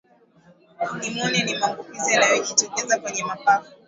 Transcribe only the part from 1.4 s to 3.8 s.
ni maambukizi yanayojitokeza kwenye mapafu